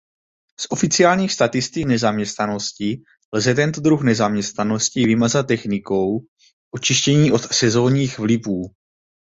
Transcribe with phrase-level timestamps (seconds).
[0.59, 3.01] Z oficiálních statistik nezaměstnanosti
[3.33, 6.19] lze tento druh nezaměstnanosti vymazat technikou
[6.71, 8.61] "očištění od sezónních vlivů".